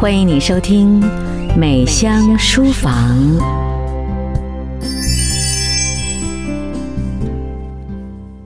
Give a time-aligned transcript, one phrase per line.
[0.00, 0.98] 欢迎你收听
[1.58, 3.38] 《美香书房》。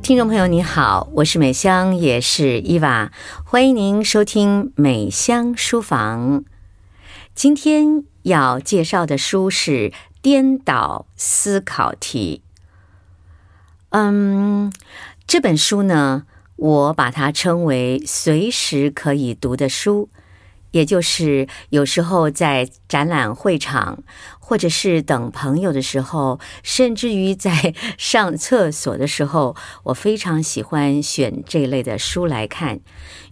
[0.03, 3.13] 听众朋友，你好，我是美香，也是伊娃，
[3.45, 6.41] 欢迎您收听《美香书房》。
[7.37, 9.91] 今天要介绍的书是
[10.21, 12.43] 《颠倒思考题》。
[13.91, 14.73] 嗯，
[15.25, 16.25] 这本书呢，
[16.57, 20.09] 我把它称为随时可以读的书。
[20.75, 24.03] 也就是有时候在展览会场，
[24.41, 32.81] 或者是等朋友的时候，甚至于在上厕所的时候，我非常喜欢选这类的书来看。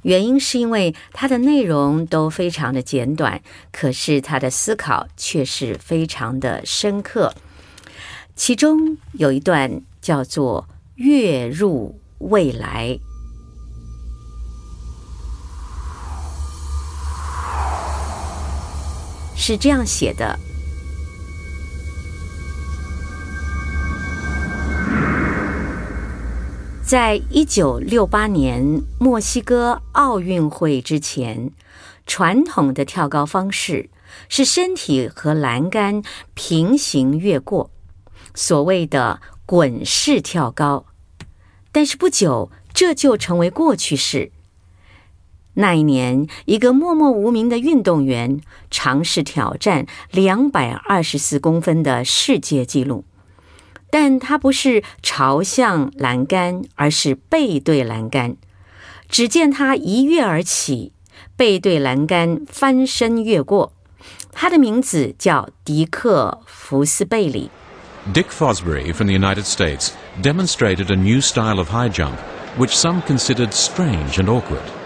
[0.03, 7.35] 原因是因为它的内容都非常的简短，可是它的思考却是非常的深刻。
[8.37, 13.01] 其中有一段叫做“跃入未来”。
[19.37, 20.39] 是这样写的：
[26.85, 31.51] 在一九六八年墨西哥奥运会之前，
[32.07, 33.91] 传统的跳高方式
[34.29, 36.03] 是身体和栏杆
[36.35, 37.71] 平行越过，
[38.35, 40.85] 所谓的滚式跳高。
[41.73, 44.31] 但是不久，这就成为过去式。
[45.55, 53.05] 那一年，一个默默无名的运动员尝试挑战两百二十四公分的世界纪录，
[53.91, 58.37] 但他不是朝向栏杆，而是背对栏杆。
[59.09, 60.93] 只见他一跃而起，
[61.37, 63.75] 背对栏杆翻身越过。
[64.33, 67.51] 他的名字叫迪克·福斯贝里。
[68.15, 69.91] Dick Fosbury from the United States
[70.23, 72.17] demonstrated a new style of high jump,
[72.57, 74.82] which some considered strange and awkward.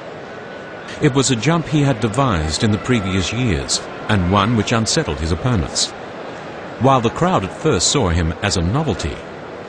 [1.01, 5.19] It was a jump he had devised in the previous years, and one which unsettled
[5.19, 5.91] his opponents.
[6.81, 9.15] While the crowd at first saw him as a novelty,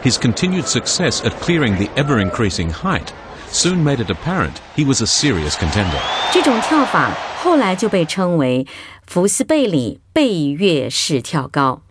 [0.03, 3.13] his continued success at clearing the ever-increasing height
[3.51, 5.99] soon made it apparent he was a serious contender.
[6.33, 8.67] 这种跳法后来就被称为
[9.07, 11.83] 福斯贝里背跃式跳高，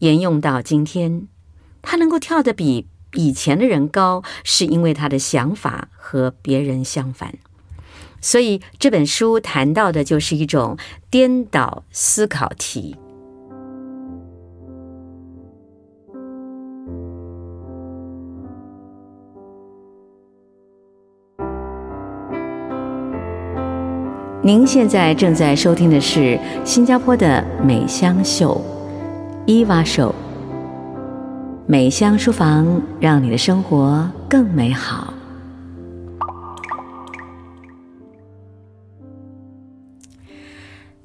[0.00, 1.28] 沿用到今天。
[1.82, 7.34] 他能够跳得比以前的人高，是因为他的想法和别人相反。
[8.21, 10.77] 所以这本书谈到的就是一种
[11.09, 12.95] 颠倒思考题。
[24.41, 28.59] 您现在正在收听的是新加坡的美香秀，
[29.45, 30.15] 伊娃秀，
[31.67, 35.08] 美香书房，让你的生活更美好。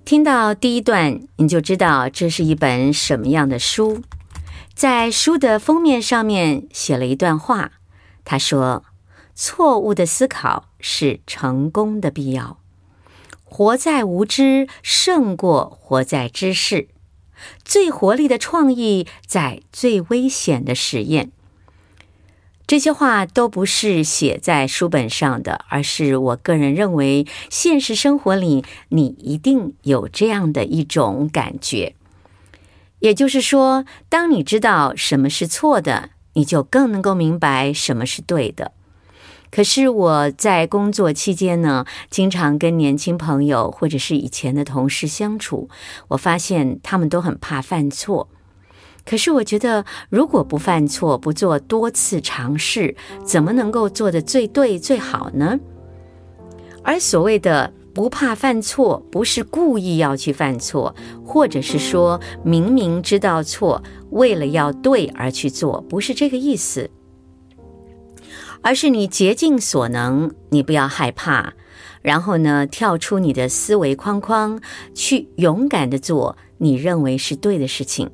[0.04, 4.02] 听到第一段，你就知道这是一本什么样的书。
[4.74, 7.72] 在书的封面上面写了一段话，
[8.22, 8.84] 他说
[9.34, 12.58] ：“错误的思考是成功的必要，
[13.44, 16.88] 活在无知胜过活在知识，
[17.64, 21.32] 最活力的创意在最危险的实验。”
[22.66, 31.94] 这些话都不是写在书本上的，而是我个人认为，现实生活里你一定有这样的一种感觉。
[33.00, 38.72] 也就是说，当你知道什么是错的，你就更能够明白什么是对的。
[39.50, 45.68] 可是我在工作期间呢，经常跟年轻朋友或者是以前的同事相处，
[46.08, 48.28] 我发现他们都很怕犯错。
[49.04, 55.60] 可是我觉得，如果不犯错，不做多次尝试，怎么能够做得最对最好呢？
[56.82, 60.94] 而所谓的不怕犯错，不是故意要去犯错，
[61.24, 66.90] 或者是说明明知道错，为了要对而去做，不是这个意思，
[68.62, 71.52] 而是你竭尽所能，你不要害怕，
[72.00, 74.60] 然后呢，跳出你的思维框框，
[74.94, 78.10] 去勇敢地做你认为是对的事情。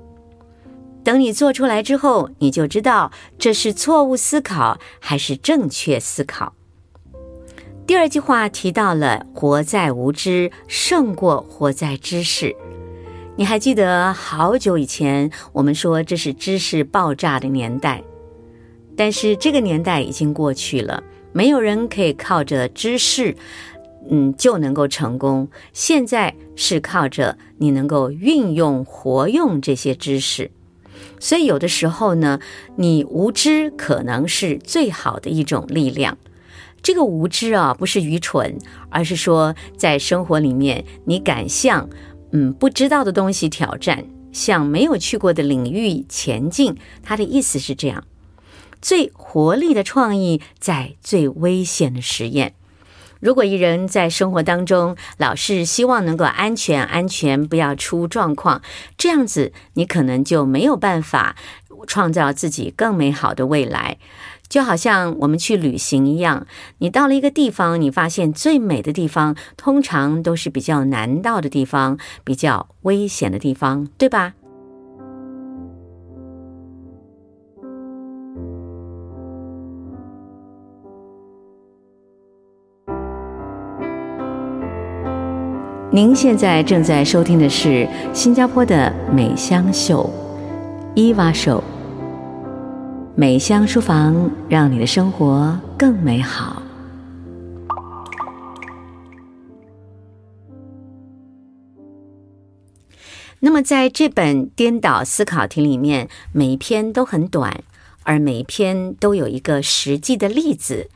[1.02, 6.54] 等你做出来之后，你就知道这是错误思考还是正确思考。
[7.86, 12.54] 第二句话提到了活在无知胜过活在知识。
[13.36, 18.02] 你还记得好久以前我们说这是知识爆炸的年代，
[18.96, 21.02] 但是这个年代已经过去了，
[21.32, 23.34] 没有人可以靠着知识，
[24.08, 25.48] 嗯，就能够成功。
[25.72, 30.50] 现在是靠着你能够运用、活用这些知识。
[31.18, 32.40] 所以，有的时候呢，
[32.76, 36.18] 你无知可能是最好的一种力量。
[36.82, 38.58] 这个无知啊，不是愚蠢，
[38.88, 41.90] 而是说在生活里面，你敢向
[42.32, 46.76] 嗯不知道的东西挑战，向没有去过的领域前进。
[47.02, 48.04] 他的意思是这样：
[48.80, 52.54] 最活力的创意在最危险的实验。
[53.20, 58.62] 如果一人在生活当中老是希望能够安全、安全，不要出状况，
[58.96, 61.36] 这样子你可能就没有办法
[61.86, 63.98] 创造自己更美好的未来。
[64.48, 66.44] 就好像我们去旅行一样，
[66.78, 74.32] 你到了一个地方，你发现最美的地方通常都是比较难到的地方，比较危险的地方，对吧？
[85.92, 90.08] 您现在正在收听的是新加坡的美香秀，
[90.94, 91.60] 伊娃秀。
[93.16, 96.62] 美香书房，让你的生活更美好。
[103.40, 107.64] 那么，在这本颠倒思考题里面，每一篇都很短，
[108.04, 110.88] 而每一篇都有一个实际的例子。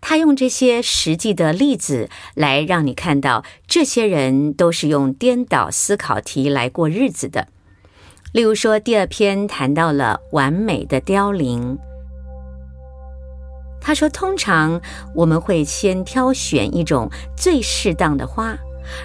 [0.00, 7.48] 他用这些实际的例子来让你看到，这些人都是用颠倒思考题来过日子的。
[8.32, 11.78] 例如说，第二篇谈到了完美的凋零。
[13.80, 14.80] 他说，通常
[15.14, 18.56] 我们会先挑选一种最适当的花，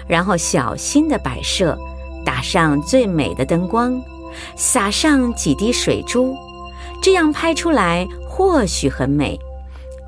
[0.06, 1.76] 然后小心地摆设，
[2.24, 4.00] 打上最美的灯光，
[4.56, 6.36] 撒上几滴水珠，
[7.02, 9.38] 这样拍出来或许很美，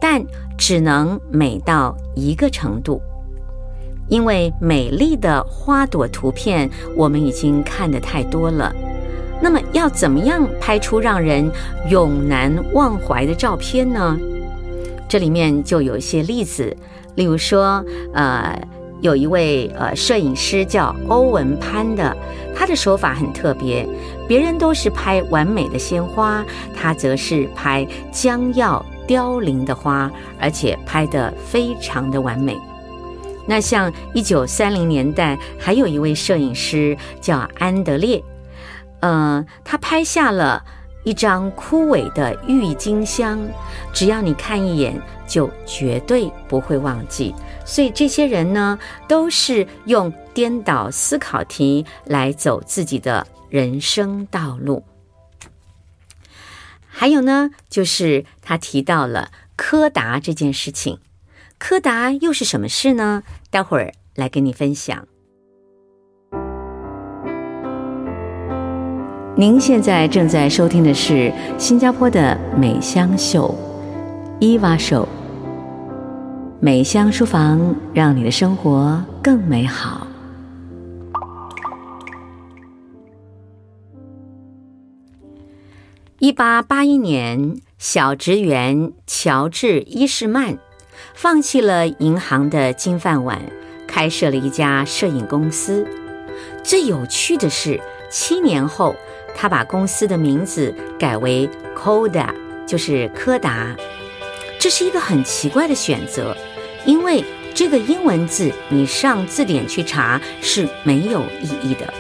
[0.00, 0.24] 但。
[0.62, 3.00] 只能美到一个程度，
[4.08, 8.70] 因为美丽的花朵图片我们已经看得太多了。
[9.40, 11.50] 那么要怎么样拍出让人
[11.88, 14.18] 永难忘怀的照片呢？
[15.08, 16.76] 这里面就有一些例子，
[17.14, 17.82] 例如说，
[18.12, 18.62] 呃，
[19.00, 22.14] 有一位呃摄影师叫欧文潘的，
[22.54, 23.88] 他的手法很特别，
[24.28, 26.44] 别人都是拍完美的鲜花，
[26.76, 28.84] 他则是拍将要。
[29.10, 30.08] 凋零的花，
[30.38, 32.56] 而且拍得非常的完美。
[33.44, 38.22] 那像一九三零年代，还有一位摄影师叫安德烈，
[39.00, 40.64] 呃，他拍下了
[41.02, 43.40] 一张枯萎的郁金香，
[43.92, 44.96] 只要你看一眼，
[45.26, 47.34] 就绝对不会忘记。
[47.64, 48.78] 所以这些人呢，
[49.08, 54.80] 都是用颠倒思考题来走自己的人生道路。
[57.00, 60.98] 还有呢，就是他提到了柯达这件事情。
[61.56, 63.22] 柯达又是什么事呢？
[63.48, 65.08] 待会儿来跟你分享。
[69.34, 73.54] 您现在正在收听的是新加坡的美香秀，
[74.38, 75.08] 伊娃秀。
[76.60, 80.06] 美香书房，让你的生活更美好。
[86.20, 90.58] 一八八一年，小职员乔治·伊士曼
[91.14, 93.40] 放弃了银行的金饭碗，
[93.88, 95.88] 开设了一家摄影公司。
[96.62, 97.80] 最有趣的是，
[98.10, 98.94] 七年后，
[99.34, 102.28] 他把公司的名字改为 Koda，
[102.66, 103.74] 就是柯达。
[104.58, 106.36] 这是一个很奇怪的选择，
[106.84, 111.90] 因为这个英文字你上字典去查是没有意义的。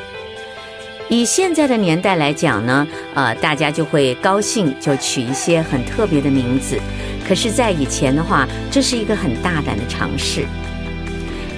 [1.10, 6.78] 以现在的年代来讲呢，呃，大家就会高兴，就取一些很特别的名字。
[7.26, 10.46] 可是，在以前的话，这是一个很大胆的尝试。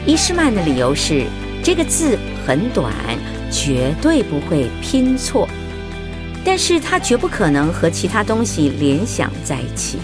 [0.06, 1.26] 伊士曼的理由是，
[1.62, 2.90] 这个字很短，
[3.50, 5.46] 绝对不会拼错，
[6.42, 9.98] 但是它绝不可能和其他东西联想在一起。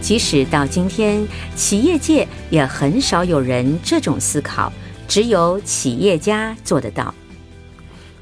[0.00, 4.72] 即使到今天，企业界也很少有人这种思考，
[5.06, 7.14] 只有企业家做得到。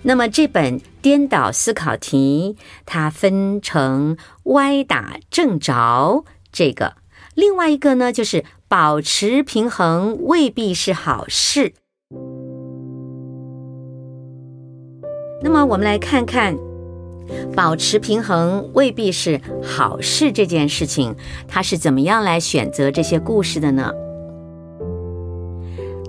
[0.07, 6.97] 那么这本颠倒思考题，它分成歪打正着这个，
[7.35, 11.73] 另外一个呢，就是保持平衡未必是好事。
[15.43, 16.55] 那么我们来看看，
[17.57, 21.17] 保持平衡未必是好事这件事情，
[21.49, 23.91] 它是怎么样来选择这些故事的呢？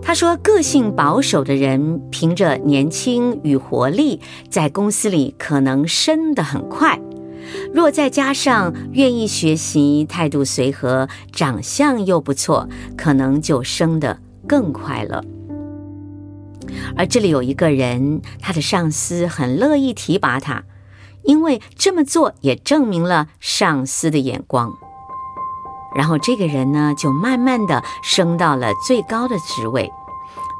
[0.08, 4.22] 他说：“个性保守的人，凭着年轻与活力，
[4.52, 7.00] 在公司里可能升得很快；
[7.74, 15.24] 若再加上愿意学习、态度随和、长相又不错，可能就升得更快了。”
[16.96, 20.66] 而这里有一个人，他的上司很乐意提拔他，
[21.24, 24.72] 因为这么做也证明了上司的眼光。
[25.96, 29.90] 然后这个人呢，就慢慢的升到了最高的职位，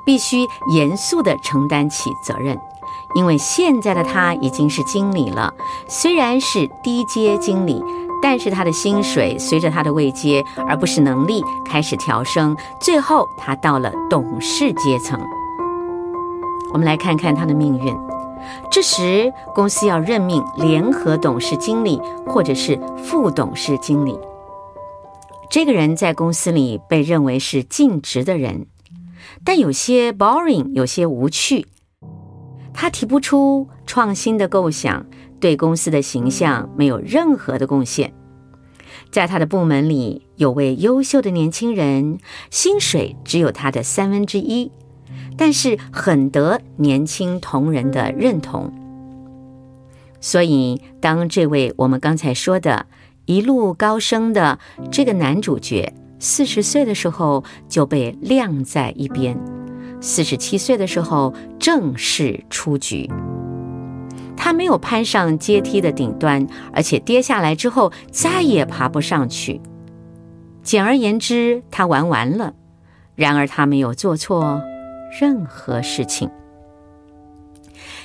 [0.06, 2.58] 必须严肃的承担起责任，
[3.16, 5.54] 因为现在的他已经是经理了，
[5.88, 7.84] 虽然是低阶经理，
[8.22, 15.20] 但是他的薪水随着他的位阶，而不是能力开始调升，最后他到了董事阶层。
[16.72, 17.98] 我们来看看他的命运。
[18.70, 24.20] 这时，公司要任命联合董事经理或者是副董事经理。
[25.56, 28.66] 这个人在公司里被认为是尽职的人，
[29.46, 31.66] 但有些 boring，有些无趣。
[32.74, 35.06] 他提不出创新的构想，
[35.40, 38.14] 对公司的形象没有任何的贡献。
[39.10, 42.18] 在他的部门里，有位优秀的年轻人，
[42.52, 44.70] 薪水只有他的三分之一，
[45.38, 48.74] 但是很得年轻同仁的认同。
[50.20, 52.88] 所以，当这位我们刚才说的，
[53.26, 54.60] 一路高升的
[54.92, 59.38] 这个男主角，四十岁的时候就被晾在一边，
[60.00, 63.10] 四十七岁的时候正式出局。
[64.38, 69.60] 他没有攀上阶梯的顶端，而且跌下来之后再也爬不上去。
[70.62, 72.54] 简而言之，他玩完了。
[73.16, 74.62] 然而，他没有做错
[75.20, 76.30] 任何事情。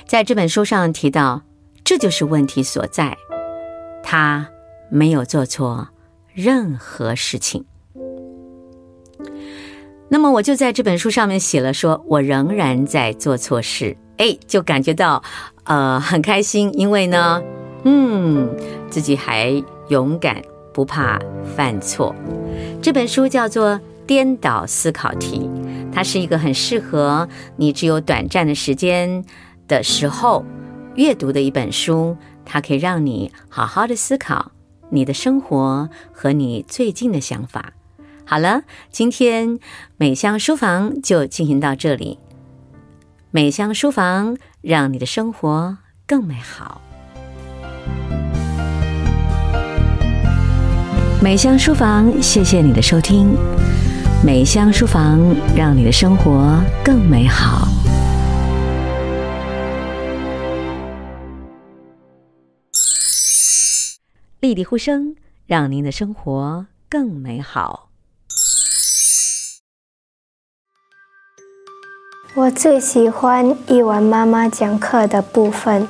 [0.07, 1.43] 在这本书上提到，
[1.83, 3.15] 这就是问题所在。
[4.01, 4.47] 他。
[4.91, 5.87] 没有做错
[6.33, 7.65] 任何事情，
[10.09, 15.23] 那么我就在这本书上面写了说，我仍然在做错事，哎，就感觉到
[15.63, 17.41] 呃很开心，因为呢，
[17.85, 18.53] 嗯，
[18.89, 20.41] 自己还勇敢，
[20.73, 21.17] 不怕
[21.55, 22.13] 犯错。
[22.81, 25.49] 这本书叫做《颠倒思考题》，
[25.93, 29.23] 它是一个很适合你只有短暂的时间
[29.67, 30.45] 的时候
[30.95, 34.51] 阅读的一本书，它可以让你好好的思考。
[34.91, 37.73] 你的生活和你最近的想法。
[38.23, 39.59] 好了，今天
[39.97, 42.19] 美香书房就进行到这里。
[43.31, 46.79] 美香书房，让你的生活更美好。
[51.21, 53.35] 美香书房，谢谢你的收听。
[54.25, 55.19] 美香书房，
[55.55, 57.67] 让你的生活更美好。
[64.41, 67.91] 丽丽呼声，让您的生活更美好。
[72.33, 75.87] 我最喜欢一文妈妈讲课的部分，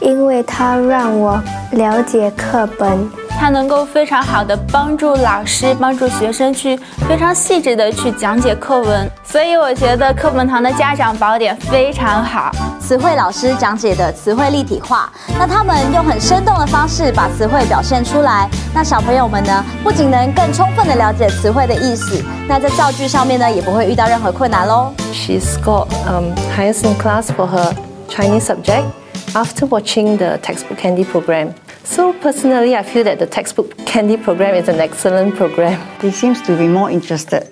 [0.00, 1.40] 因为它让我
[1.70, 3.21] 了解课本。
[3.38, 6.76] 它能够非常好的帮助老师、帮助学生去
[7.08, 12.52] 非常细致的去讲解课文，所以我觉得课本堂的家长宝典非常好。
[12.80, 24.92] 词汇老师讲解的词汇立体化，那他们用很生动的方式把词汇表现出来，那小朋友们呢，不仅能更充分的了解词汇的意思，那在造句上面呢，也不会遇到任何困难喽。
[25.12, 27.72] She scored um highest in class for her
[28.08, 28.84] Chinese subject
[29.32, 31.48] after watching the textbook candy program.
[31.83, 35.79] So personally, I feel that the textbook candy program is an excellent program.
[35.99, 37.47] They seems to be more interested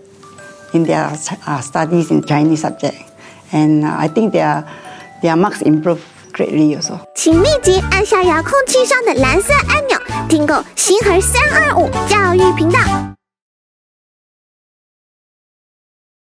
[0.73, 1.11] in their
[1.47, 2.95] uh, studies in Chinese subject,
[3.51, 4.63] and uh, I think their
[5.21, 6.01] their marks improve
[6.33, 6.99] greatly also.
[7.15, 9.97] 请立即按下遥控器上的蓝色按钮，
[10.27, 12.79] 订购星河三二五教育频道。